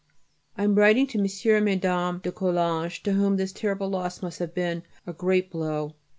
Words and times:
I 0.57 0.63
am 0.63 0.73
writing 0.73 1.05
to 1.05 1.19
M. 1.19 1.27
and 1.57 1.63
Mme. 1.79 2.21
de 2.21 2.31
Coulanges, 2.31 3.03
to 3.03 3.13
whom 3.13 3.37
this 3.37 3.51
terrible 3.53 3.87
loss 3.89 4.23
must 4.23 4.39
have 4.39 4.55
been 4.55 4.81
a 5.05 5.13
great 5.13 5.51
blow. 5.51 5.93